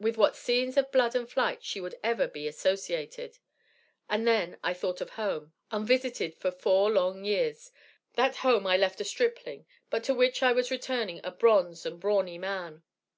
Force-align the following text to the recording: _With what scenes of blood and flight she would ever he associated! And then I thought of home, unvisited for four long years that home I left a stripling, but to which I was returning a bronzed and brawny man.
_With 0.02 0.16
what 0.16 0.36
scenes 0.36 0.78
of 0.78 0.90
blood 0.90 1.14
and 1.14 1.28
flight 1.30 1.62
she 1.62 1.82
would 1.82 1.94
ever 2.02 2.30
he 2.34 2.48
associated! 2.48 3.36
And 4.08 4.26
then 4.26 4.56
I 4.64 4.72
thought 4.72 5.02
of 5.02 5.10
home, 5.10 5.52
unvisited 5.70 6.34
for 6.34 6.50
four 6.50 6.90
long 6.90 7.26
years 7.26 7.70
that 8.14 8.36
home 8.36 8.66
I 8.66 8.78
left 8.78 9.02
a 9.02 9.04
stripling, 9.04 9.66
but 9.90 10.02
to 10.04 10.14
which 10.14 10.42
I 10.42 10.52
was 10.52 10.70
returning 10.70 11.20
a 11.22 11.30
bronzed 11.30 11.84
and 11.84 12.00
brawny 12.00 12.38
man. 12.38 12.84